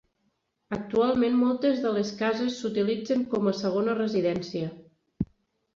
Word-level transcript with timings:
Actualment 0.77 1.37
moltes 1.41 1.83
de 1.83 1.91
les 1.99 2.15
cases 2.23 2.57
s'utilitzen 2.63 3.23
com 3.35 3.53
a 3.53 3.57
segona 3.63 3.97
residència. 4.03 4.73